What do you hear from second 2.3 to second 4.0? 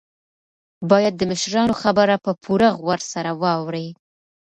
پوره غور سره واورئ.